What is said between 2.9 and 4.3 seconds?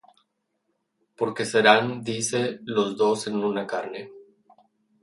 dos en una carne.